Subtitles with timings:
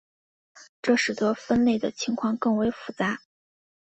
[0.81, 3.21] 这使得分类的情况更为复杂。